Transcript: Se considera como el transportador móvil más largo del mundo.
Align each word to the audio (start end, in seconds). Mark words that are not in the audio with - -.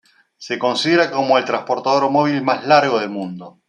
Se 0.35 0.57
considera 0.57 1.11
como 1.11 1.37
el 1.37 1.45
transportador 1.45 2.09
móvil 2.09 2.41
más 2.41 2.65
largo 2.65 2.99
del 2.99 3.11
mundo. 3.11 3.59